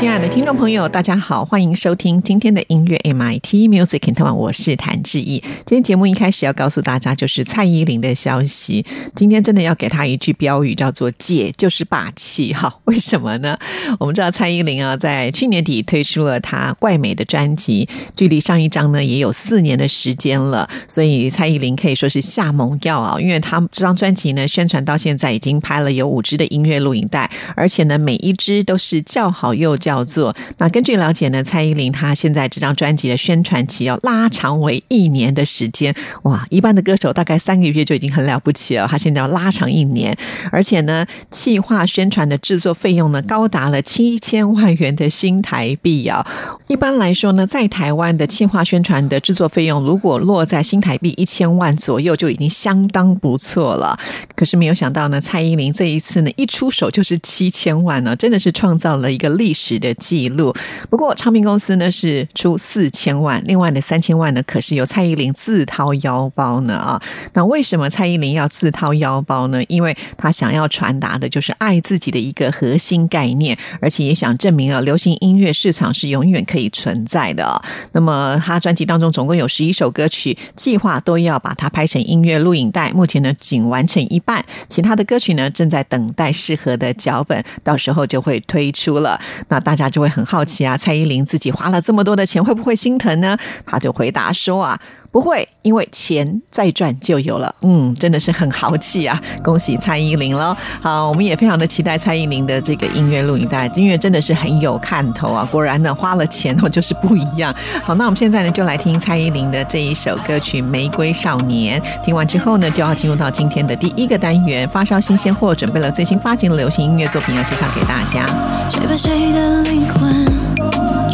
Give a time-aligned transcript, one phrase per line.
[0.00, 5.42] 亲爱的听众朋友，大家好，欢迎收听今天的音乐 MIT Music in Taiwan，我是谭志毅。
[5.66, 8.82] 今天节目一开始要告诉大家，就是蔡依林的消息。
[9.14, 12.74] 今天真的要给她一句标语，叫做“姐就是霸气”哈。
[12.86, 13.58] 为什么呢？
[13.98, 20.66] 我们知道蔡依林啊，在去年底推出了她怪美的专辑，距离上一张呢也有四年的时间了。
[20.88, 29.89] 所以蔡依林可以说是下猛药啊，因为她这张专辑呢，宣传到现在已经拍了有五支的音乐录影带，而且呢，每一支都是叫好又叫。
[29.90, 36.46] 叫做那根据了解呢，蔡依林她现在这张专辑的宣传期要拉长为一年的时间，哇！
[36.48, 40.16] 一般的歌手大概三个月就已经很了不起了，她现在要拉长一年，
[40.52, 46.24] 而且呢，企划宣传的制作费用呢高达了七千万元的新台币啊！
[46.68, 53.98] 一般来说呢，在台湾的企划宣传的制作费用如果落在新台币一千万左右，就已经相当不错了。
[54.36, 59.79] 可是没有想到呢，蔡依林这一次呢一出手就是七千万呢，真的是创造了一个历史。
[59.80, 60.54] 的记录，
[60.88, 67.02] 不过唱片公司呢是出四千万，另外的三千万呢可是由蔡依林自掏腰包呢啊。
[67.34, 69.62] 那为什么蔡依林要自掏腰包呢？
[69.68, 77.62] 因为她想要传达的就是爱自己的一个核心概念，而且也想证明啊，流行音乐市场是永远可以存在的。
[77.92, 89.20] 那么她专辑当中总共有十一首歌曲，计划都要把它拍成音乐录影带，目前呢仅完成一半，其他的歌曲呢正在等待适合的脚本，到时候就会推出了。
[89.48, 93.36] 那大家就会很好奇啊，蔡依林自己花了这么多的钱，会不会心疼呢？
[93.64, 94.78] 他就回答说啊，
[95.10, 97.54] 不会，因为钱再赚就有了。
[97.62, 99.20] 嗯，真的是很豪气啊！
[99.42, 100.56] 恭喜蔡依林喽！
[100.80, 105.46] 好，我们也非常的期待蔡依林的这个音乐录影带，音乐真的是很有看头啊！
[105.50, 107.54] 果然呢，花了钱哦就是不一样。
[107.82, 111.80] 好，那我们现在呢就来听蔡依林的这一首歌曲《玫瑰少年》。
[112.04, 118.26] 听完之后呢，就要进入到今天的第一个单元——发烧新鲜货，准备了最新发行的流行音乐作品要介绍给大家。
[118.68, 120.26] 谁把谁的灵魂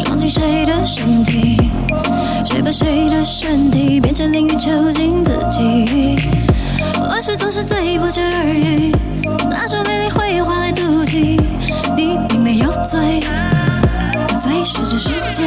[0.03, 1.57] 装进谁的身体？
[2.45, 6.17] 谁把谁的身体变成淋浴囚禁自己？
[7.01, 8.95] 往事总是最不值而语，
[9.49, 11.39] 那种美丽会换来妒忌。
[11.95, 13.19] 你并没有罪，
[14.41, 15.43] 罪是这世界，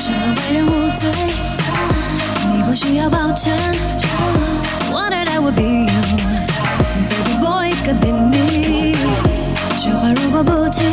[0.00, 1.10] 什么为人无罪？
[2.52, 3.56] 你不需要抱歉。
[4.92, 6.00] Wanted I would be you,
[7.08, 9.33] baby boy could be me。
[9.84, 10.90] 雪花如果不停。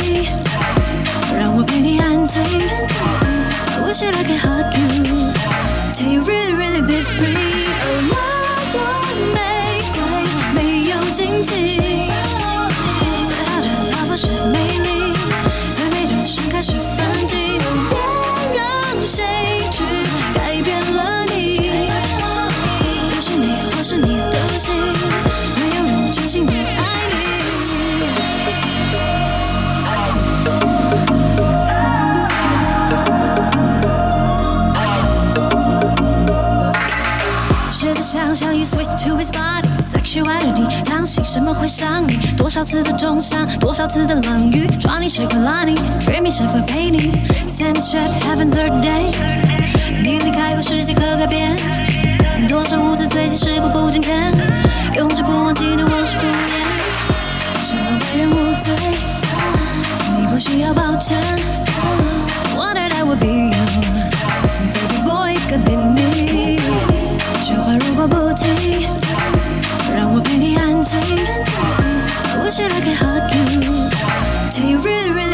[1.40, 2.44] 让我陪你安静。
[2.44, 5.32] I Wish I could hug you,
[5.94, 7.34] till you really really be free.
[8.10, 8.16] 那
[8.74, 8.76] 朵
[9.34, 9.40] 玫
[9.94, 9.98] 瑰
[10.54, 11.81] 没有荆棘，
[41.62, 42.18] 会伤你？
[42.36, 47.12] 多少次的重伤，多少次的冷雨，抓你谁会拉你？dreaming 谁会陪你
[47.56, 49.14] ？Snapchat heaven third day，
[50.04, 51.56] 你离开后世界可改变，
[52.50, 54.34] 多少无字最近时过不经天，
[54.96, 56.34] 永志不忘记的往事不言，
[57.64, 58.34] 什么为人无
[58.64, 58.74] 罪？
[60.18, 61.22] 你不需要抱歉。
[62.56, 66.58] Wanted I would be you，baby boy could be me。
[67.44, 68.50] 雪花如果不停，
[69.96, 71.00] 让我陪你安静。
[72.52, 73.46] should I get hurt you?
[74.52, 75.31] Do you really, really?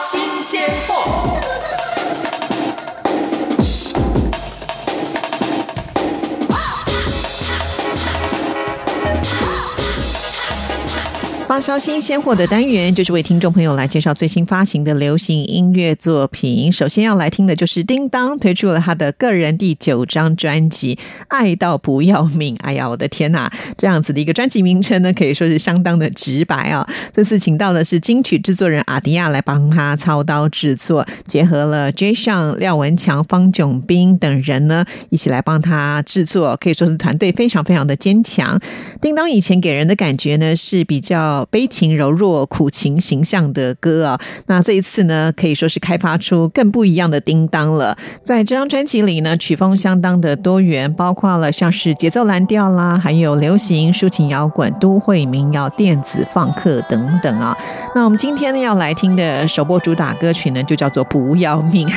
[0.00, 1.41] 新鲜货。
[11.52, 16.72] 发烧新鲜货的单元，就是为听众朋友来介绍最新发行的流行音乐作品。
[16.72, 20.96] 首先要来听的就是叮当推出了他的个人第九张专辑
[21.28, 22.56] 《爱到不要命》。
[22.62, 23.52] 哎呀，我的天哪！
[23.76, 26.88] 这样子的一个专辑名称呢，可以说是相当的直白啊。
[27.12, 32.14] 这次请到的是金曲制作人阿迪亚来帮他操刀制作，结合了 J.
[32.14, 38.58] 上廖文强、方炯斌等人呢，一起来帮他制作，可以说是团队非常非常的坚强。
[39.02, 41.41] 叮当以前给人的感觉呢是比较。
[41.50, 47.96] 悲情柔弱、苦情形象的歌啊，那这一次呢，可以说是开发出更不一样的叮当了。
[48.22, 57.56] 在这张专辑里呢，曲风相当的多元，包括了像是节奏蓝调啦，还有流行、抒情摇滚、都会民谣、电子放克等等啊。
[57.94, 61.88] 那我们今天呢要来听的首播主打歌曲呢，就叫做《不要命》。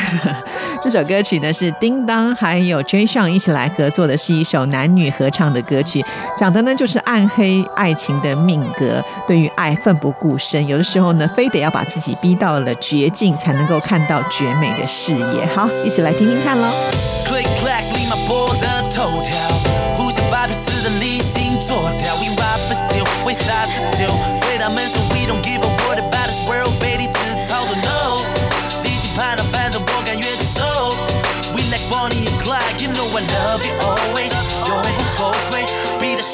[0.81, 6.03] 这首歌曲呢是叮当还有 J 上一起来合作的，是一首男女合唱的歌曲，
[6.38, 9.03] 讲的呢就是暗黑爱情的命格。
[9.27, 15.45] 对于爱奋不顾身，有的时候呢，非得要把自己逼到了绝境，才能够看到绝美的视野。
[15.55, 16.67] 好，一起来听听看喽。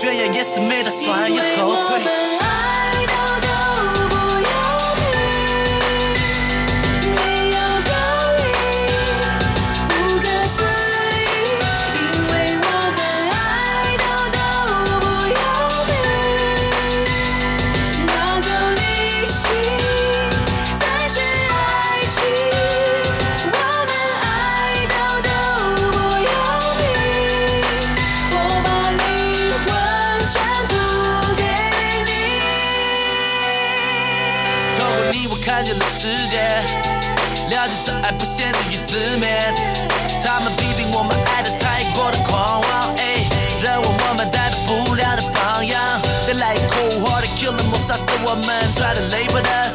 [0.02, 2.21] 宣言也是没得算，也后退。
[40.24, 42.96] 他们批评我们爱的太过的狂妄，
[43.62, 49.71] 认为我们带不了的榜样，别来恐慌的 killers，我们，try to label us。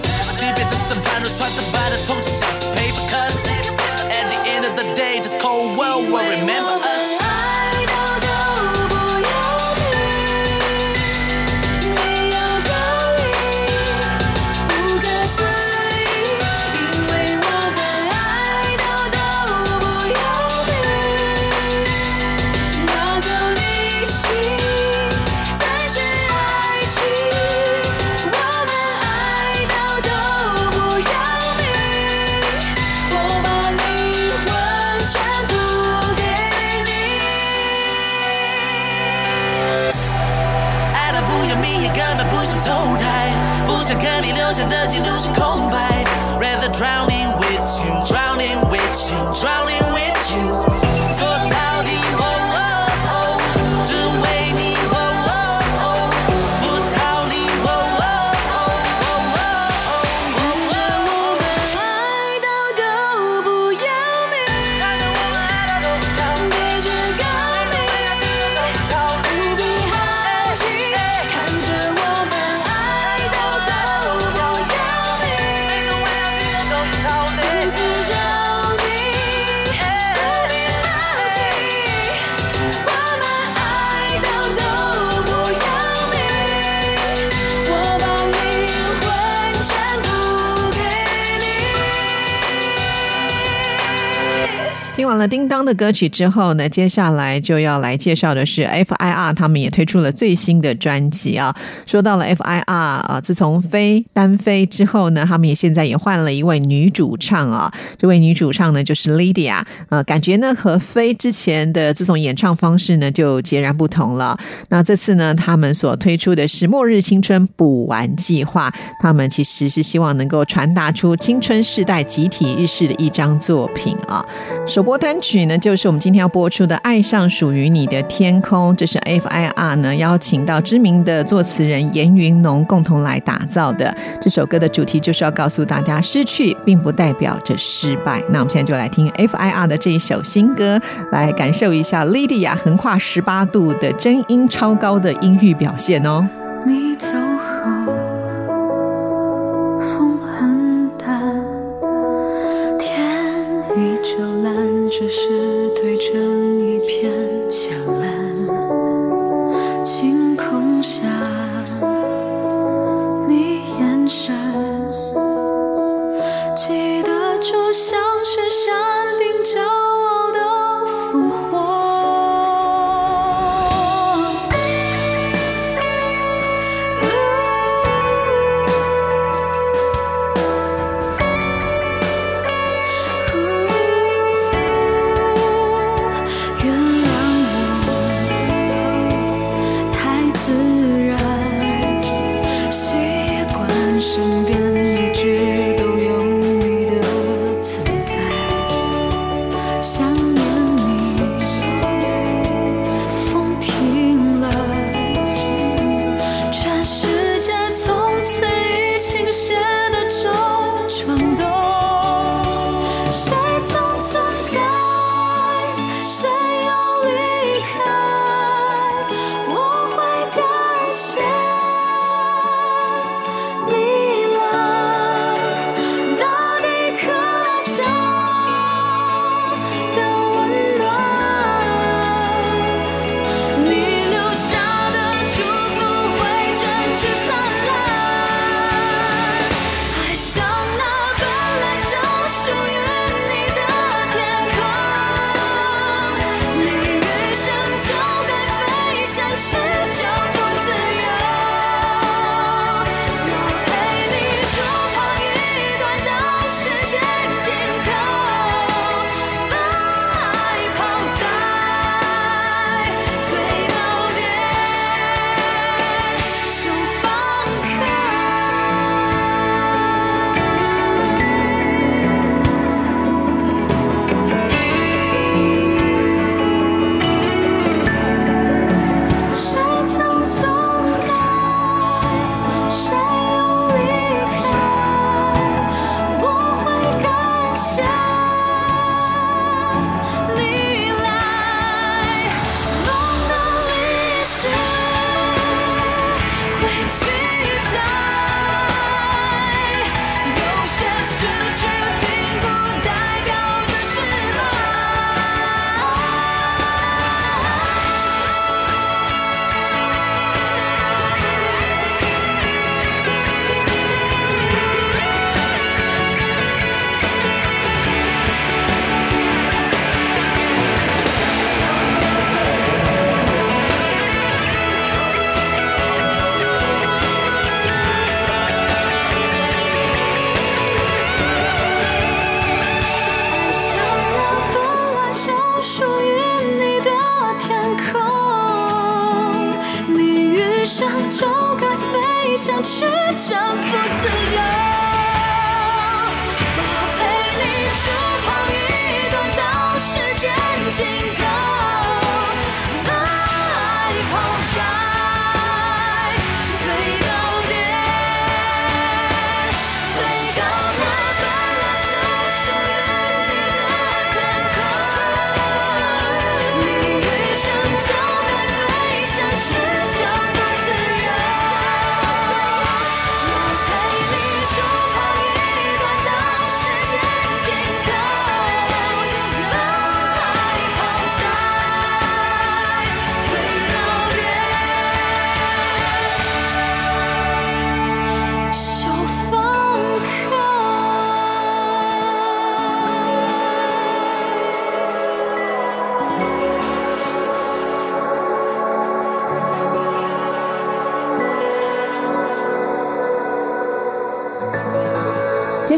[95.27, 99.33] 叮当的歌曲之后呢，接下来就要来介绍的是 F.I.R.
[99.33, 101.55] 他们也推出了最新的专辑啊。
[101.87, 102.65] 说到了 F.I.R.
[102.67, 107.73] 啊，自从飞单飞之后呢，他们也现在也换了一位女主唱啊。
[107.97, 114.37] 这位女主唱呢就是 Lydia 啊，感觉呢和飞之前的这种演唱方式呢就截然不同了。
[114.69, 118.69] 那这次呢，他们所推出的是《末日青春补完计划》，
[119.01, 124.27] 他们其实是希望能够传达出青春世代集体日式的一张作品啊。
[124.67, 124.97] 首播。
[124.97, 133.95] 单曲呢，就是我们今天要播出的《爱上属于你的天空》，这是 F.I.R 呢邀请到知名的作词人严云农共同来打造的。
[134.21, 138.23] 这首歌的主题就是要告诉大家，失去并不代表着失败。
[138.31, 140.81] 那我们现在就来听 F.I.R 的这一首新歌，
[141.13, 146.29] 来感受一下 Lydia 横跨十八度的真音超高的音域表现哦。
[146.65, 147.76] 你走后。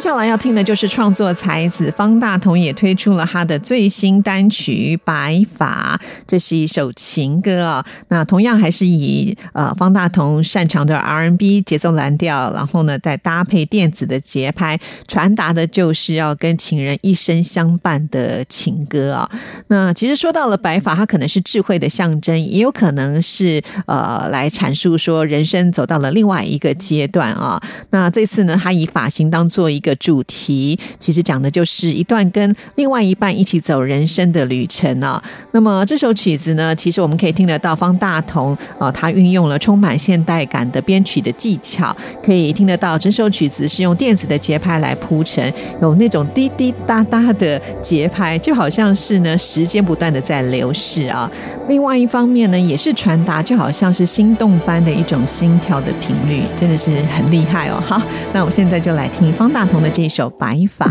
[0.09, 19.31] 下来要听的就是创作才子方大同也推出了他的最新单曲《白发》，这是一首情歌啊、那同样还是以呃方大同擅长的 R&B 节奏蓝调，然后呢再搭配电子的节拍，传达的就是要跟情人一生相伴的情歌啊。
[19.67, 27.63] 那其实说到了白发，它可能是智慧的象征，也有可能是呃来阐述说人生走到了另外一个阶段啊。
[27.91, 35.23] 那这次呢，他以发型当做一个主题，其实讲的就是一段跟另外一半一起走人生的旅程啊。
[35.53, 51.31] 那么这首曲子呢，其实我们可以听得到方大同啊，他运用了充满现代感的编曲的技巧，可以听得到整首曲子是用电子的节拍来铺成，有那种滴滴答答的节拍，就好像是呢时间不断的在流逝啊。
[51.69, 57.83] 另外一方面呢，也是传达就好像是心动般的一种心跳的频率，真的是很厉害哦。
[57.85, 58.01] 好，
[58.33, 60.87] 那我现在就来听方大同的这首《白发》。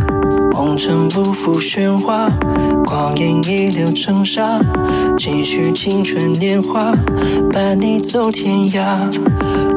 [0.55, 2.29] 红尘不负喧哗，
[2.85, 4.59] 光阴一流成沙，
[5.17, 6.93] 继续青春年华，
[7.51, 9.09] 伴你走天涯。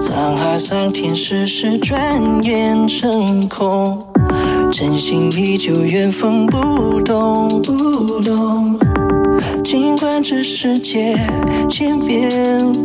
[0.01, 4.03] 沧海桑田，世事转眼成空，
[4.73, 8.90] 真心依旧，缘分不动不动。
[9.63, 11.17] 尽管这世界
[11.69, 12.31] 千变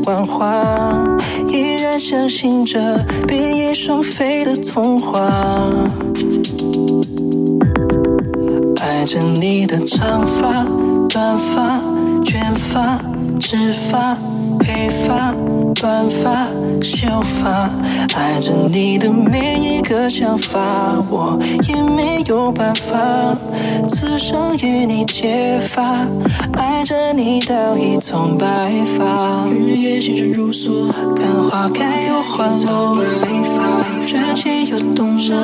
[0.05, 1.03] 万化，
[1.50, 5.21] 依然相信着比翼双飞的童话。
[8.81, 10.65] 爱着你的长发、
[11.09, 11.81] 短发、
[12.24, 13.00] 卷发、
[13.39, 14.17] 直发、
[14.59, 15.33] 黑发、
[15.75, 16.47] 短发、
[16.81, 17.69] 秀发，
[18.15, 23.38] 爱着你的每一个想法，我也没有办法，
[23.88, 26.07] 此生与你结发，
[26.53, 28.45] 爱着你到一丛白
[28.97, 29.47] 发。
[29.50, 32.97] 日月星辰如梭，看花开又花落，
[34.07, 35.38] 传奇又动人，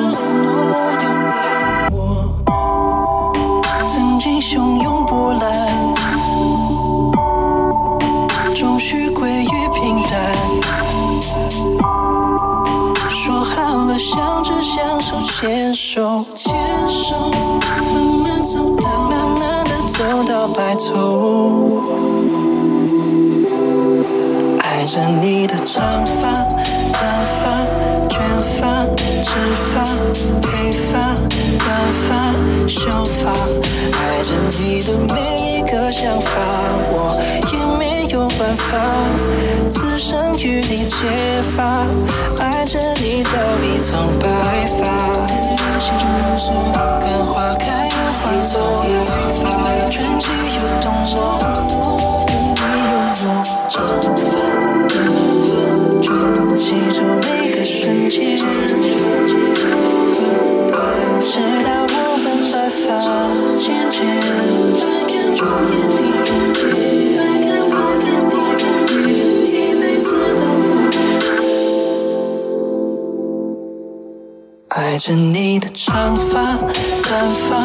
[74.92, 77.62] 爱着你的长发、短发、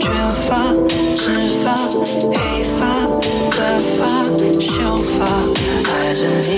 [0.00, 0.10] 卷
[0.44, 0.74] 发、
[1.14, 1.22] 直
[1.62, 1.76] 发、
[2.34, 3.06] 黑发、
[3.54, 4.02] 短发、
[4.60, 5.24] 秀发，
[5.88, 6.48] 爱着你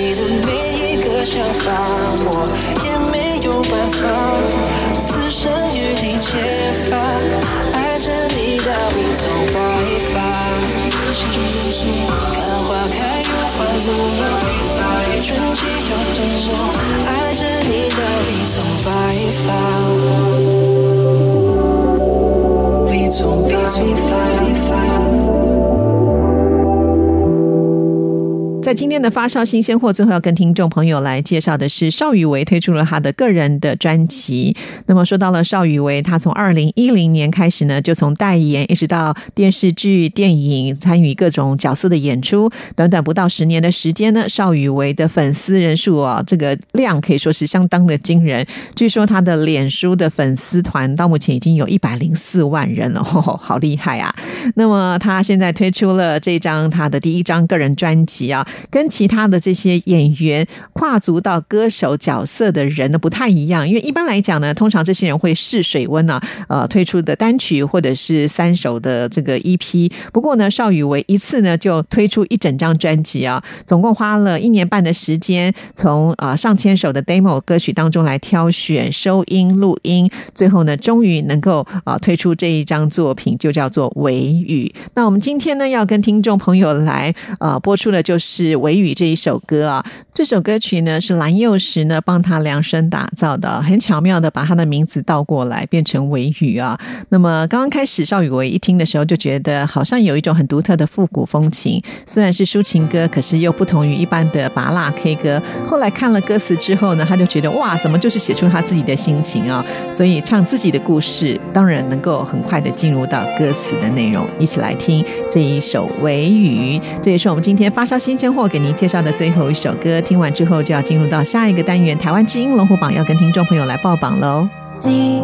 [28.67, 34.57] 在今天的发烧新鲜货，最后要跟听众朋友来介绍的是邵雨薇推出了他的个人的专辑。
[34.87, 42.51] 那么说到了邵雨薇，他从二零一零年开始呢，就从代言一直到电视剧、电影，参与各种角色的演出。
[42.75, 48.45] 短短不到十年的时间呢，邵雨薇的粉丝人数啊，这个量可以说是相当的惊人。
[48.75, 54.13] 据说他的脸书的粉丝团到目前已经有一百零四万人了，好厉害啊！
[54.57, 58.45] 那么他现在推出了这张他的第一张个人专辑啊。
[58.71, 69.91] 跟其他的这些演员跨足到歌手角色的人呢不太一样，因为一般来讲呢，通常这些人会试水温啊，呃，推出的单曲或者是三首的这个 EP。
[70.13, 84.73] 不过呢，邵雨薇一次呢就推出一整张专辑啊，总共花了一年半的时间，从啊上千首的 demo 歌曲当中来挑选、收音、录音，最后呢，终于能够啊推出这一张作品，就叫做《维语》。
[84.95, 88.46] 那我们今天呢要跟听众朋友来呃播出的就是。
[88.47, 96.79] 是维语这一首歌啊，这首歌曲呢是蓝幼时呢帮他量身打造的，很巧妙的把他的名字倒过来变成维语啊。
[97.09, 105.43] 那么刚刚开始邵雨薇一听的时候就觉得好像有一种很独特的复古风情，虽然是抒情歌，可是又不同于一般的拔辣 K 歌。
[105.67, 109.65] 后来看了歌词之后呢，他就觉得哇，怎么就是写出他自己的心情啊？
[109.91, 114.27] 所以唱自己的故事，当然能够很快的进入到歌词的内容。
[114.39, 118.27] 一起来听这一首维语，这也是我们今天发烧新鲜。
[118.37, 124.47] 或给您介绍的最后一首歌，听完之后就要进入到下一个单元——台湾之音龙虎榜，要跟听众朋友来报榜喽。
[124.83, 125.23] 你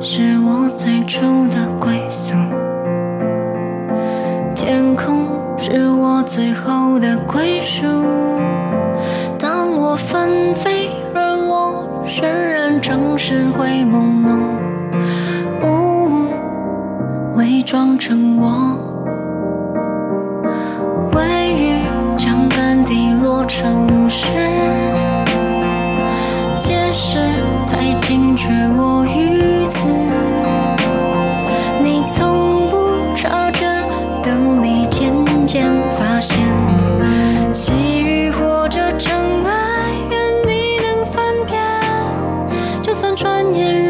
[0.00, 2.34] 是我最初的归宿，
[4.56, 7.86] 天空是我最后的归属。
[9.38, 14.40] 当我纷飞而落，渲染城市灰蒙蒙，
[15.62, 16.26] 雾
[17.36, 18.76] 伪装成我。
[21.58, 21.77] 滴
[23.22, 24.26] 落城市，
[26.58, 27.18] 解释
[27.64, 29.88] 才惊觉我于此。
[31.82, 32.76] 你从不
[33.16, 33.66] 察觉，
[34.22, 35.10] 等你渐
[35.46, 35.64] 渐
[35.96, 36.38] 发现。
[37.52, 39.12] 细雨或者尘
[39.44, 39.50] 埃，
[40.10, 41.60] 愿你能分辨。
[42.82, 43.87] 就算转眼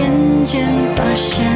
[0.00, 0.10] 渐
[0.44, 1.49] 渐发现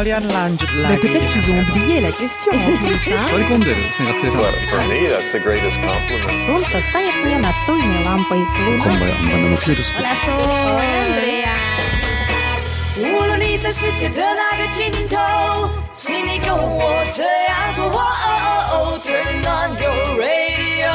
[0.00, 1.00] pendengar sekalian lanjut Mais lagi.
[1.06, 3.20] peut-être qu'ils ont oublié la question en plus, hein.
[3.28, 3.44] Sorry
[3.92, 4.40] sen katsotaan.
[4.40, 6.38] Well, for me, that's the greatest compliment.
[6.46, 8.38] Солнце стоит мне настольной лампой.
[8.38, 10.36] Луна 今夜はまだのキュートスポット
[12.98, 17.84] 无论你在世界的哪个尽头，请你跟我这样做。
[17.84, 17.98] 哦哦
[18.72, 20.94] 哦，Turn on your radio。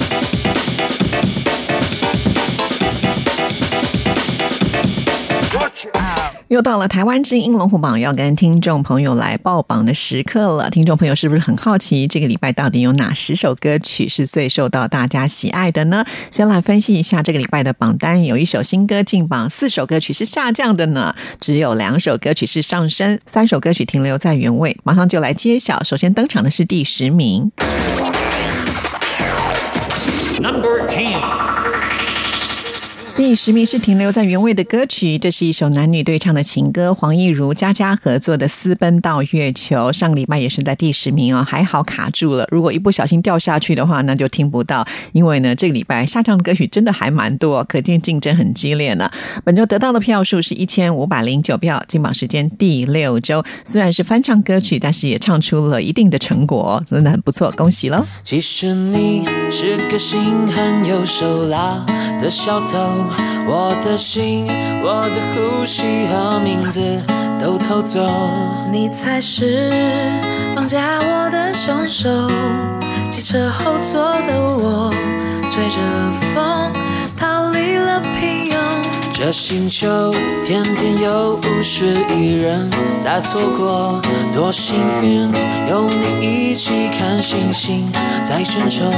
[6.51, 10.69] 又到了台湾之音龙虎榜要跟听众朋友来报榜的时刻了。
[10.69, 16.03] 听众朋友是不是很好奇，这个礼拜到底有哪十首歌曲是最受到大家喜爱的呢？
[16.29, 24.77] 先来分析一下这个礼拜的榜单，有一首新歌进榜，四首歌曲是下降的呢，只有两首歌曲是上升，三首歌曲停留在原位。
[24.83, 27.49] 马上就来揭晓，首先登场的是第十名。
[30.41, 31.40] Number Ten，
[33.21, 39.89] 第十名是停留在原位的歌曲，这是一首男女对唱的情歌，黄义儒、佳佳合作的《私奔到月球》。
[39.93, 42.47] 上个礼拜也是在第十名哦，还好卡住了。
[42.49, 44.83] 如果一不小心掉下去的话，那就听不到。
[45.13, 49.07] 因为呢，这个礼拜下降的歌曲真的还蛮多，可见竞争很激烈呢。
[49.43, 53.43] 本周得到的票数是一千五百零九票，进榜时间第六周。
[53.63, 58.03] 虽然是翻唱歌曲，但是也唱出了一定的成果，真的很不错，恭喜喽！
[58.23, 61.85] 其实你是个心狠又手辣
[62.19, 62.79] 的小偷，
[63.45, 64.45] 我的心、
[64.83, 66.81] 我的呼吸和名字
[67.39, 67.99] 都偷走。
[68.71, 69.69] 你才是
[70.55, 72.09] 绑架我的凶手。
[73.09, 74.93] 汽车后座的我，
[75.49, 75.79] 吹着
[76.33, 76.71] 风
[77.17, 78.55] 逃离了平庸。
[79.23, 80.11] 这星球
[80.47, 82.67] 天天有五十亿人
[82.99, 84.01] 在错过，
[84.33, 85.31] 多幸运
[85.69, 87.87] 有你一起看星星
[88.25, 88.91] 在争宠。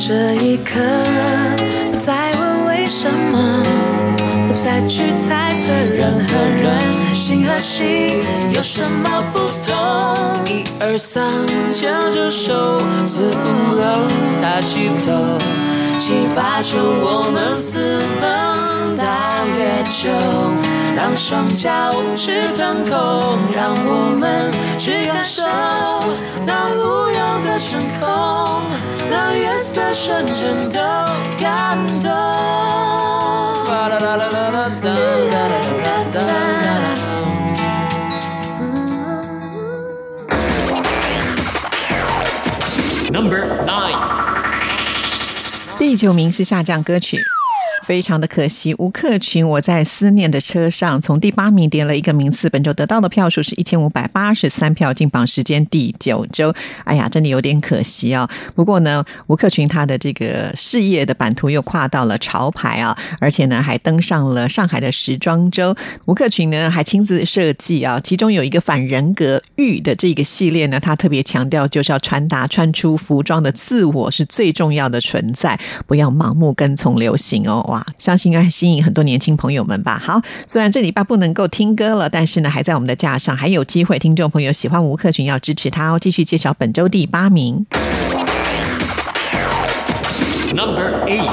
[0.00, 0.80] 这一刻，
[1.92, 3.62] 不再问为什么，
[4.48, 8.08] 不再去猜测人和人、心和心
[8.52, 9.76] 有什么不同。
[10.46, 14.08] 一二三，牵着手，四五六，
[14.42, 15.38] 抬起头，
[16.00, 19.04] 七八九，我们私奔到
[19.58, 20.08] 月球，
[20.96, 22.92] 让双脚去腾空，
[23.54, 25.42] 让我们去感受
[26.46, 28.62] 那无忧的真空，
[29.10, 30.80] 让夜色瞬间都
[31.38, 32.10] 感动。
[33.70, 35.44] 啦啦啦啦啦啦啦啦
[35.84, 36.28] 啦啦啦
[43.12, 43.98] Number Nine，
[45.76, 47.18] 第九名是下降歌曲。
[47.90, 56.54] 非常的可惜，吴克群我在思念的车上从第八名跌了一个名次，本周得到的票数是一千五百八十三票，进榜时间第九周。
[56.84, 65.74] 哎呀，真的有点可惜啊、不过呢，吴克群他的这个事业的版图又跨到了潮牌啊，而且呢还登上了上海的时装周。
[66.04, 77.66] 吴克群呢还亲自设计啊，其中有一个反人格玉的这个系列呢，他特别强调就是要传达穿出服装的自我是最重要的存在，不要盲目跟从流行哦。
[77.68, 80.00] 哇，相信应该吸引很多年轻朋友们吧。
[80.02, 83.98] 好，虽然这礼拜不能够听歌了，但是呢还在我们的架上，还有机会。
[83.98, 85.98] 听众朋友喜欢吴克群要支持他哦。
[85.98, 87.66] 继续介绍本周第八名。
[90.52, 91.30] Number Eight，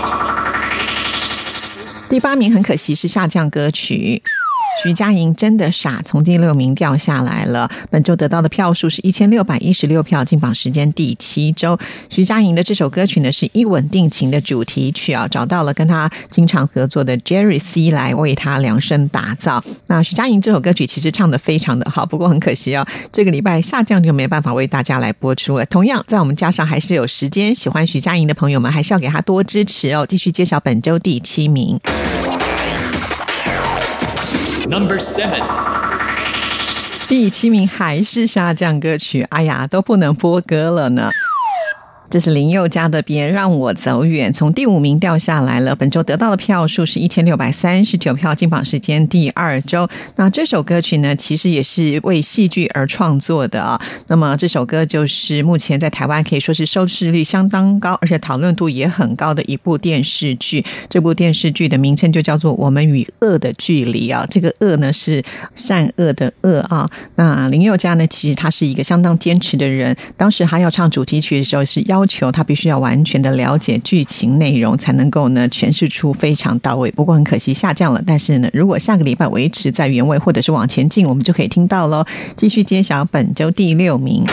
[2.07, 4.21] 第八名很可惜是下降歌曲。
[4.83, 7.69] 徐佳莹真的傻，从第六名掉下来了。
[7.89, 11.77] 本周得到的票数是一千六百一十六票，进榜时间第七周。
[12.09, 19.63] 徐佳莹的这首歌曲呢是《一吻定情》的主题曲啊，找到了跟她经常合作的 Jerry C 来为她量身打造。
[19.87, 25.65] 那徐佳莹这首歌曲其实唱的非常的好，不过很可惜哦，这个礼拜下降就没办法为大家来播出了。
[25.65, 30.05] 同样，在我们加上还是有时间，喜欢徐佳莹的朋友们还是要给她多支持哦。
[30.07, 31.79] 继续介绍本周第七名。
[34.69, 35.41] Number Seven，
[37.07, 41.09] 第七名还是下降歌曲，哎呀，都不能播歌了呢。
[42.09, 45.75] 这是林宥嘉的《别让我走远》，从第五名掉下来了。
[45.75, 49.85] 本周得到的票数是一千六百三十九票，进榜时间第二周。
[50.15, 53.81] 那这首歌曲呢，其实也是为戏剧而创作的啊。
[54.07, 60.63] 那么这首歌就是目前在台湾可以说是收视率相当高，而且讨论度也很高的一部电视剧。
[60.87, 64.25] 这部电视剧的名称就叫做《我们与恶的距离》啊。
[64.29, 65.21] 这个“恶”呢是
[65.55, 66.89] 善恶的“恶”啊。
[67.15, 69.93] 那林宥嘉呢，其实他是一个相当坚持的人。
[70.15, 71.96] 当时他要唱主题曲的时候是要。
[71.97, 76.91] 要求他必须要完全的了解剧情内容，才能够呢诠释出非常到位。
[76.91, 82.05] 不过很可惜下降了，但是呢，如果下个礼拜维持在原位，或者是往前进，我们就可以听到喽。
[82.35, 84.23] 继续揭晓本周第六名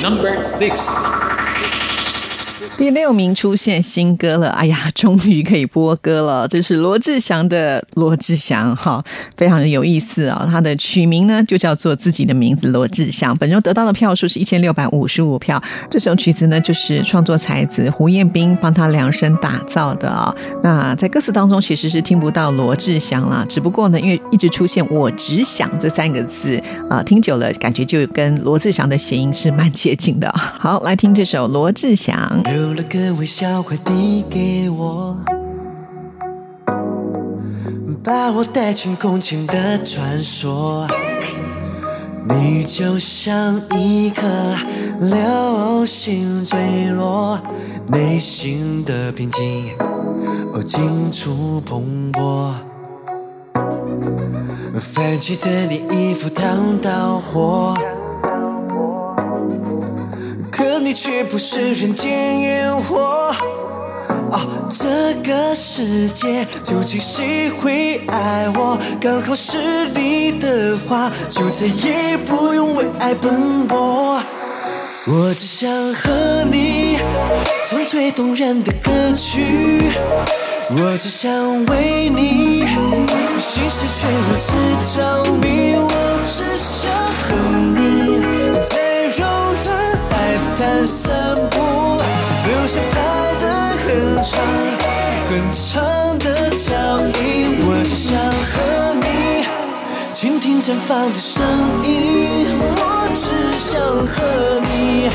[0.00, 1.13] ，Number Six。
[2.76, 6.46] 第六名出现新歌了，哎呀，终于可以播歌了！
[6.48, 9.02] 这是罗志祥的罗志祥，哈，
[9.36, 10.46] 非常的有意思啊。
[10.50, 13.36] 他的曲名呢就叫做自己的名字罗志祥。
[13.38, 15.62] 本周得到的票数是一千六百五十五票。
[15.88, 20.34] 这首曲子呢就是创作才子胡彦斌帮他量身打造的啊。
[20.62, 26.60] 那在歌词当中其实是听不到罗志祥啦，只不过呢因为一直出现“我只想”这三个字
[26.90, 30.30] 啊，听久了感觉就跟罗志祥的谐音是蛮接近的。
[30.34, 32.42] 好，来听这首罗志祥。
[32.64, 35.18] 留了个微笑，快递给我，
[38.02, 40.86] 把我带进空前的传说。
[42.26, 44.26] 你就像一颗
[44.98, 47.38] 流星坠落，
[47.86, 49.68] 内心的平静
[50.54, 52.50] 哦，尽处蓬勃。
[54.78, 57.76] 泛起的你衣服烫到火。
[60.56, 63.34] 可你却不是人间烟火。
[64.30, 64.40] 哦，
[64.70, 68.78] 这个世界究竟谁会爱我？
[69.00, 74.22] 刚好是你的话，就再也不用为爱奔波。
[75.08, 76.98] 我只想和你
[77.66, 79.82] 唱最动人的歌曲，
[80.70, 82.60] 我只想为你
[83.40, 84.54] 心碎却如此
[84.96, 86.13] 着迷，我
[100.24, 101.44] 倾听绽放的声
[101.82, 102.46] 音。
[102.58, 105.10] 我只想和你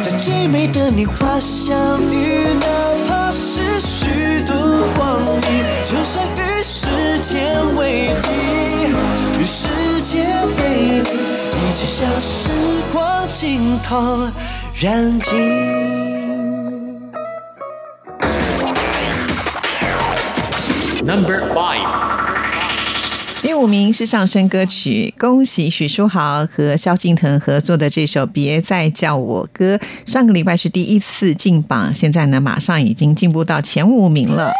[0.00, 2.66] 在最美的年华相遇，哪
[3.08, 4.54] 怕是虚度
[4.94, 6.86] 光阴，就算与时
[7.24, 8.30] 间为敌，
[9.40, 10.22] 与世界
[10.56, 12.48] 背离，一切像时
[12.92, 14.30] 光尽头。
[14.80, 15.34] 燃尽。
[21.04, 21.82] Number five，
[23.66, 29.76] 名是上升歌曲，恭喜许书豪和萧敬腾合作的这首《别再叫我哥》。
[30.04, 34.52] 上个礼拜是第一次进榜，现在呢，马上已经进步到前五名了。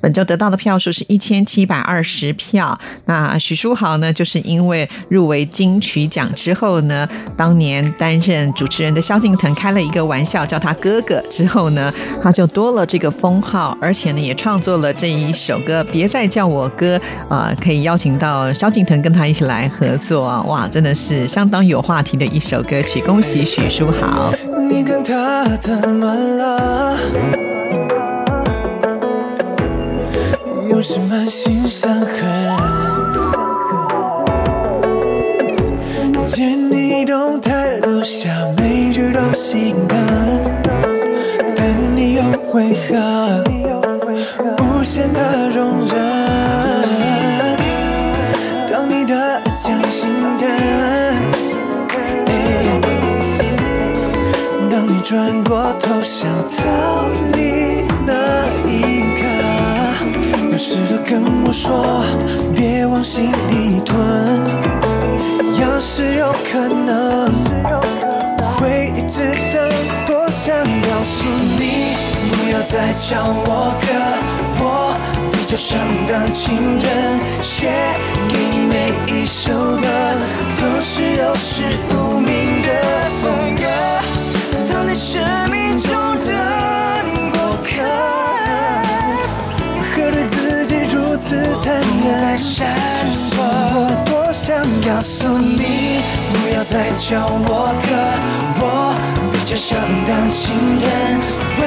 [0.00, 2.78] 本周得到的票数是一千七百二十票。
[3.06, 16.96] 那许书豪呢，就是因为入围金曲奖之后呢，当年担任主持人的萧敬腾开了一个玩笑，叫他哥哥之后呢，他就多了这个封号，而且呢，也创作了这一首歌《别再叫我哥》
[17.28, 23.00] 啊，可以邀请到萧敬腾跟他一起来合作啊，哇，真的是相当有话题的一首歌曲。
[23.00, 24.32] 恭喜许书豪！
[24.68, 26.96] 你跟他怎么了？
[30.70, 32.16] 又是满心伤痕，
[36.24, 39.98] 见你动态留下每句都心疼，
[41.56, 43.42] 但你又为何
[44.58, 45.90] 无限的容忍？
[48.72, 50.48] 当你的爱将心灯，
[54.70, 59.09] 当你转过头想逃离那一。
[60.62, 62.04] 试着跟我说，
[62.54, 63.96] 别往心里吞。
[65.58, 67.32] 要是有可能，
[68.58, 69.70] 会一直等。
[70.06, 71.24] 多想告诉
[71.56, 71.96] 你，
[72.28, 73.88] 不要再叫我哥，
[74.60, 74.94] 我
[75.32, 77.18] 比较想当情人。
[77.40, 77.70] 写
[78.28, 79.86] 给你每一首歌，
[80.56, 82.68] 都是有始无明的
[83.22, 83.64] 风格。
[84.70, 86.19] 当你生命中
[92.40, 93.42] 忍，其实我
[94.06, 96.00] 多想告诉你，
[96.32, 97.90] 不要再叫我哥，
[98.60, 98.64] 我
[99.32, 100.40] 比较想当情
[100.80, 101.20] 人，
[101.60, 101.62] 为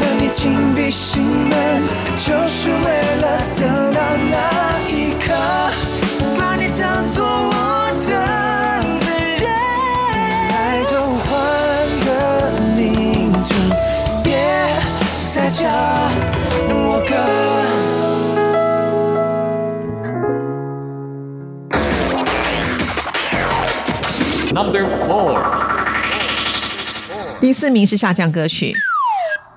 [0.00, 1.82] 了你紧闭心门，
[2.16, 2.86] 就是为
[3.20, 4.67] 了等到那
[27.40, 28.74] 第四名是下降歌曲。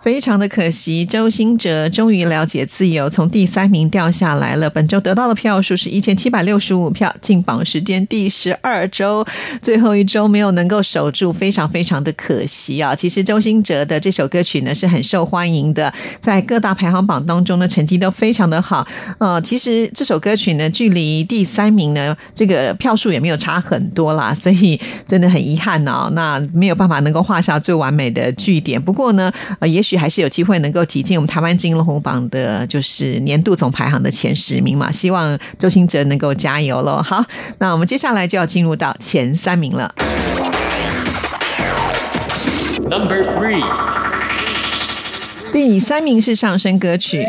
[0.01, 4.67] 非常的可惜，周兴哲终于了解自由，从第三名掉下来了。
[4.67, 9.23] 本周得到的票数是一千七百六十五票，进榜时间第十二周，
[9.61, 12.95] 最后一周没有能够守住，非常非常的可惜啊！
[12.95, 18.87] 其实周兴哲的这首歌曲呢是很受欢迎的，在各大排行榜当中呢成绩都非常的好。
[19.19, 28.81] 呃，其实这首歌曲呢距离第三名呢这个票数也没有差很多啦，所以真的很遗憾哦，那没有办法能够画下最完美的句点。
[28.81, 29.90] 不过呢，呃，也许。
[29.97, 34.91] 还是有机会能够挤进我们台湾金龙红榜的，就是年度总排行的前十名嘛。
[34.91, 37.01] 希望周星哲能够加油喽。
[37.01, 37.23] 好，
[37.59, 39.93] 那我们接下来就要进入到前三名了。
[42.89, 43.63] Number three，
[45.53, 47.25] 第三名是上升歌曲。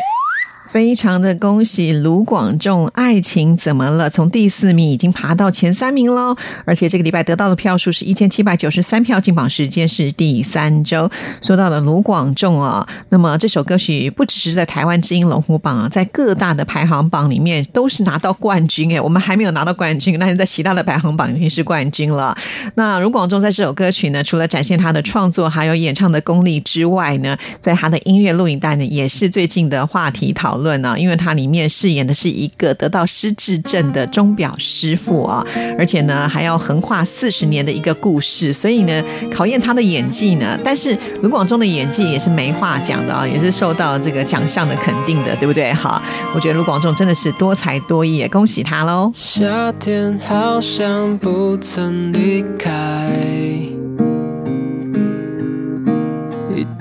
[0.73, 11.11] 非常的恭喜卢广仲，《爱情怎么了》从第四名已经爬到前三名喽，而且这个礼拜得到的票数是一千七百九十三票，进榜时间是第三周。
[11.43, 22.35] 说到了卢广仲啊，那么这首歌曲不只是在台湾之音龙虎榜啊，在各大的排行榜里面都是拿到冠军哎，我们还没有拿到冠军，但是在其他的排行榜已经是冠军了。
[22.77, 30.62] 那卢广仲在这首歌曲呢，除了展现他的创作还有演唱的功力之外呢，在他的音乐录影带呢，也是最近的话题讨论。
[30.63, 35.45] 论呢，因为它里面饰演的是一个得到失智症的钟表师傅啊，
[35.79, 40.59] 而且呢还要横跨四十年的一个故事，所以呢考验他的演技呢。
[40.65, 45.73] 但是卢广仲的演技也是没话讲的啊，也是受到这个奖项的肯定的，对不对？
[45.73, 46.01] 好，
[46.35, 49.13] 我觉得卢广仲真的是多才多艺，恭喜他喽！
[49.17, 53.72] 夏天好像不曾离开。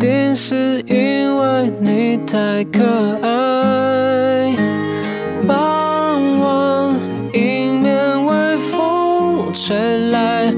[0.02, 2.82] 定是因为你太可
[3.22, 4.52] 爱。
[5.48, 6.96] 傍晚，
[7.34, 10.52] 迎面微风吹来，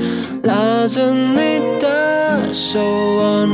[0.43, 3.49] 拉着你的手腕，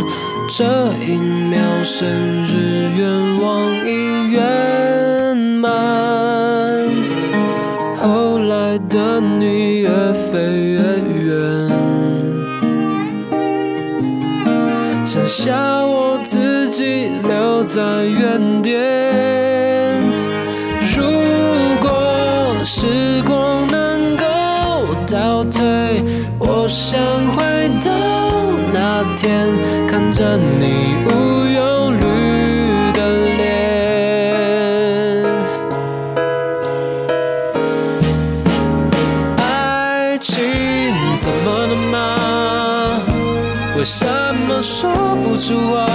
[0.55, 0.63] 这
[1.03, 2.07] 一秒生
[2.45, 5.67] 日愿望已圆满。
[7.97, 9.89] 后来的你越
[10.31, 10.77] 飞越
[11.23, 11.67] 远。
[15.05, 15.78] 剩下
[17.71, 18.73] 在原点。
[20.97, 21.03] 如
[21.79, 24.25] 果时光能够
[25.05, 25.61] 倒退，
[26.39, 26.99] 我想
[27.33, 27.91] 回到
[28.73, 29.47] 那天，
[29.87, 31.09] 看着你无
[31.45, 32.03] 忧虑
[32.93, 32.99] 的
[33.37, 33.43] 脸。
[39.37, 40.33] 爱情
[41.17, 41.95] 怎么了吗？
[43.77, 44.03] 为什
[44.47, 44.89] 么说
[45.23, 45.85] 不出话？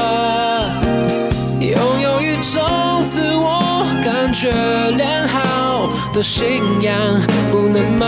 [1.72, 4.50] 拥有一种自我感觉
[4.96, 6.94] 良好的信仰，
[7.50, 8.06] 不能吗？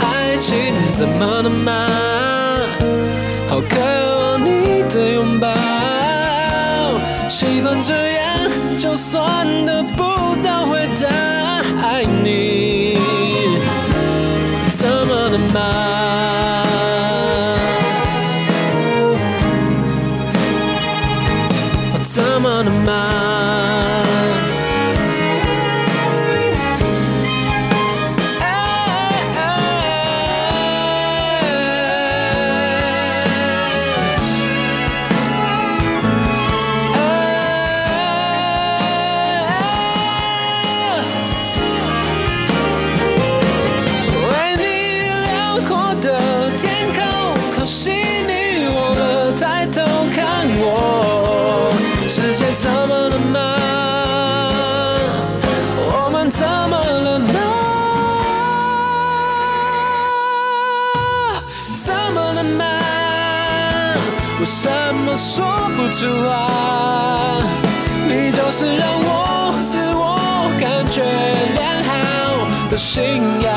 [0.00, 1.88] 爱情怎么能吗？
[3.48, 3.78] 好渴
[4.18, 5.48] 望你的拥抱，
[7.28, 8.38] 习惯这样，
[8.78, 10.02] 就算得不
[10.42, 10.63] 到
[65.94, 67.40] 出话？
[68.08, 70.18] 你就是让我自我
[70.60, 71.02] 感觉
[71.54, 71.90] 良好
[72.68, 73.02] 的信
[73.40, 73.48] 仰，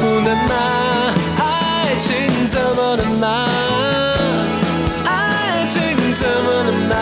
[0.00, 0.54] 不能吗？
[1.38, 1.42] 爱
[2.00, 3.26] 情怎么能吗？
[5.04, 5.76] 爱情
[6.14, 6.92] 怎么能吗？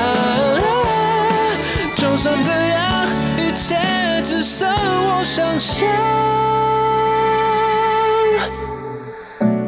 [1.95, 3.07] 就算这样，
[3.39, 3.79] 一切
[4.25, 5.87] 只剩我想象。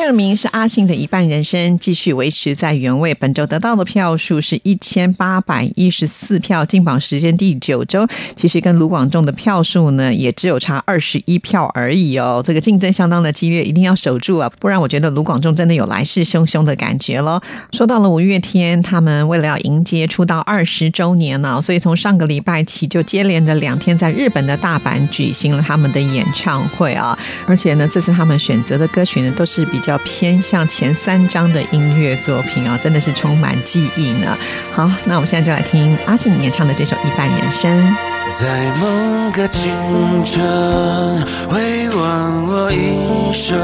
[0.07, 3.13] 二名是阿信的一半人生，继续维持在原位。
[3.15, 8.07] 本周得到的票数是一千八百一十四票，进榜时间第九周。
[8.33, 12.41] 其实跟卢广仲的票数呢，也只有差二十一票而已哦。
[12.41, 17.43] 这个竞争相当的激烈，一定要守住啊，不然我觉得卢广仲真的有来势汹汹的感觉咯。
[17.73, 27.19] 说到了五月天，他们为了要迎接出道二十周年呢，所以从上个礼拜起就接连着两天在日本的大阪举行了他们的演唱会啊。
[27.45, 34.37] 而且呢，这次他们选择的歌曲呢，都是比较偏向前三张的音乐作品啊，真的是充满记忆呢。
[34.71, 37.95] 好，那我们现在就来听阿信演唱的这首《一半人生》。
[38.37, 39.71] 在某个清
[40.25, 43.57] 晨，回望我一生，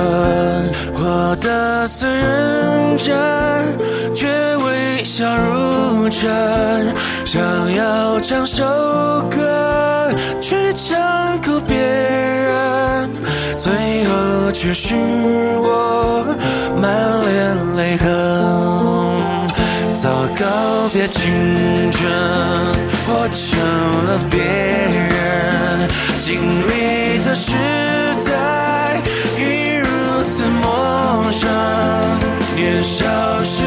[0.94, 3.14] 活得虽认真，
[4.16, 6.94] 却微笑如真。
[7.26, 7.42] 想
[7.74, 8.64] 要唱首
[9.30, 9.40] 歌
[14.64, 16.24] 却是我
[16.82, 16.90] 满
[17.22, 18.08] 脸泪痕。
[19.94, 20.10] 早
[20.40, 21.22] 告别青
[21.92, 22.10] 春，
[23.06, 23.60] 活成
[24.06, 25.90] 了别人。
[26.22, 27.52] 经历的时
[28.26, 29.02] 代
[29.38, 31.44] 已如此陌生，
[32.56, 33.04] 年少
[33.44, 33.64] 时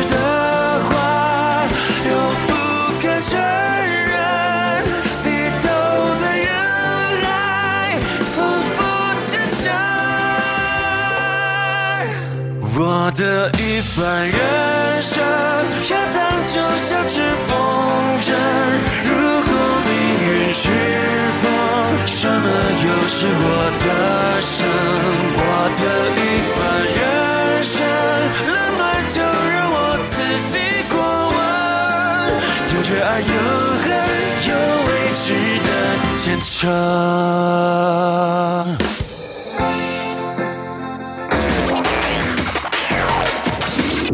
[13.06, 13.22] 我的
[13.60, 13.62] 一
[13.96, 14.34] 半人
[15.00, 15.22] 生，
[15.90, 16.18] 要当
[16.52, 17.54] 就像只风
[18.20, 18.28] 筝。
[19.06, 19.08] 如
[19.46, 19.50] 果
[19.86, 19.94] 命
[20.26, 20.66] 运是
[21.38, 21.46] 风，
[22.04, 22.50] 什么
[22.82, 23.46] 又是我
[23.78, 23.86] 的
[24.42, 24.58] 生？
[25.38, 25.40] 我
[25.70, 25.80] 的
[26.18, 26.20] 一
[26.58, 26.60] 半
[26.98, 26.98] 人
[27.62, 27.78] 生，
[28.44, 28.82] 冷暖
[29.14, 29.78] 就让我
[30.10, 30.14] 仔
[30.48, 30.58] 细
[30.90, 30.98] 过
[31.30, 31.38] 问。
[32.74, 33.30] 有热爱，有
[33.84, 33.86] 恨，
[34.48, 34.50] 有
[34.82, 35.24] 未知
[35.62, 35.68] 的
[36.18, 36.66] 前程。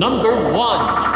[0.03, 1.12] Number one，第一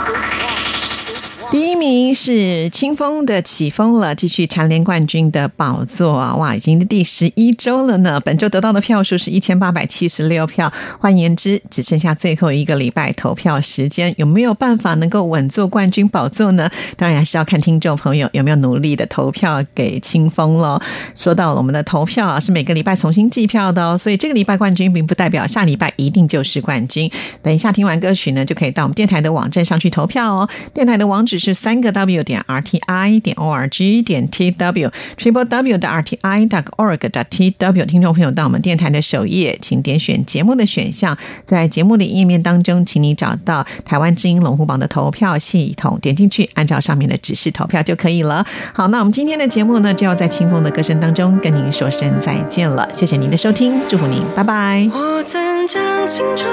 [2.15, 6.35] 是清风的起风了，继续蝉联冠军的宝座啊！
[6.37, 8.21] 哇，已经是第十一周了呢。
[8.21, 16.71] 本周得到的票数是一千八百七十六票，换言之，只剩下最后一个礼拜投票时间，有没有办法能够稳坐冠军宝座呢？
[16.97, 20.81] 当然还是要看听众朋友有没有努力的投票给清风喽。
[21.15, 27.11] 说到了我们的投票啊，是每个礼拜重新计票的哦，所以这个礼拜冠军并不代表下礼拜一定就是冠军。
[27.43, 30.49] 等一下听完歌曲呢，就可以到我们电台的网站上去投票哦。
[30.73, 37.87] 电台的网址是三个 W 点 RTI 点 ORG 点 TW，Triple W 的 RTI dot org dot TW。
[37.87, 48.45] 听众朋友到我们电台的首页，请点选节目的选项，在节目的页面当中，请你找到台湾之音龙虎榜的投票系统，点进去，按照上面的指示投票就可以了。
[48.75, 52.89] 好，那我们今天的节目呢，就要在清风的歌声当中跟您说声再见了。
[52.93, 54.89] 谢谢您的收听，祝福您，拜拜。
[54.93, 56.49] 我曾将青春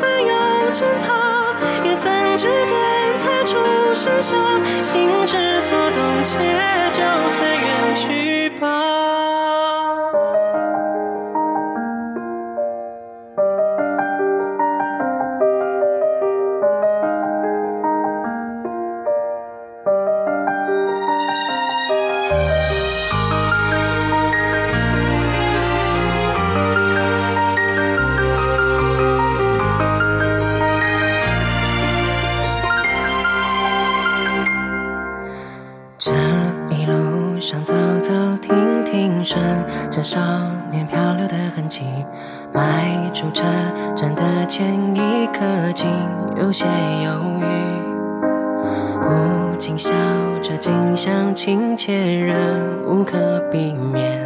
[0.00, 1.54] 翻涌成她，
[1.84, 2.77] 也曾指尖
[4.00, 4.36] 剩下，
[4.84, 6.38] 心之所动，且
[6.92, 7.02] 就
[7.36, 9.17] 随缘去吧。
[39.28, 40.20] 停停，顺着少
[40.70, 41.82] 年漂流的痕迹，
[42.52, 43.44] 迈出车
[43.94, 45.40] 站的前一刻
[45.74, 45.86] 竟
[46.40, 46.64] 有些
[47.04, 47.10] 犹
[47.42, 47.44] 豫。
[49.02, 49.90] 不禁笑
[50.42, 52.36] 着，近乡情怯，仍
[52.86, 54.18] 无可避免。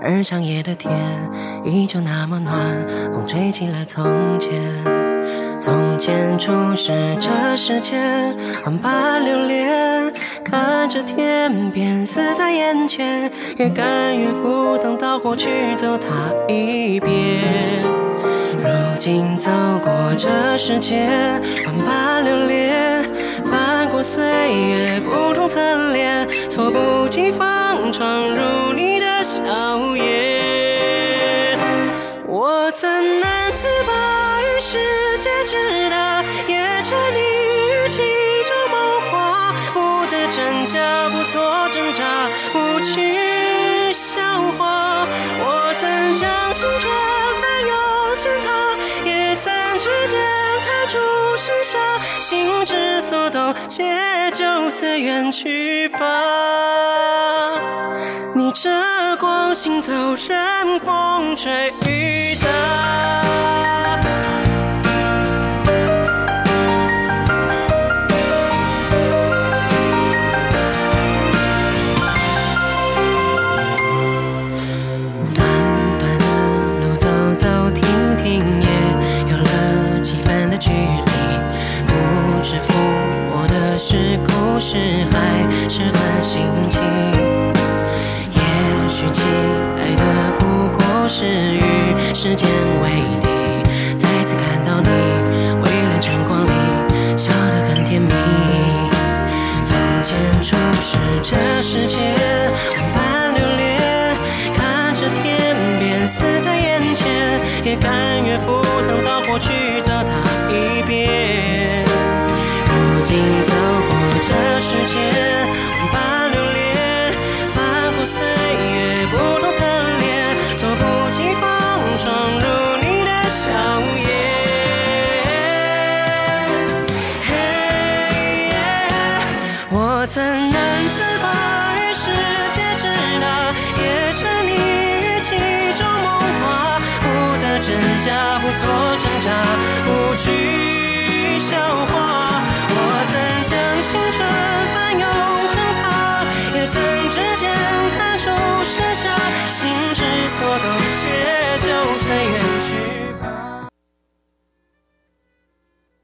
[0.00, 0.92] 而长夜的天
[1.64, 2.54] 依旧那么暖，
[3.12, 4.50] 风吹起了从前。
[5.58, 8.34] 从前初识这世间，
[8.64, 9.85] 万般流连，
[10.48, 13.28] 看着天边死在眼前，
[13.58, 17.82] 也甘愿赴汤蹈火去走它一遍。
[18.62, 19.50] 如今走
[19.82, 23.02] 过这世间，万般流连，
[23.44, 25.60] 翻过岁月不同侧
[25.92, 29.42] 脸，猝不及防闯入你的笑
[29.96, 31.58] 颜。
[32.24, 34.78] 我怎能自拔于世
[52.20, 55.98] 心之所动，且就随缘去吧。
[58.34, 58.70] 逆着
[59.18, 59.92] 光行走，
[60.28, 63.25] 任风吹雨打。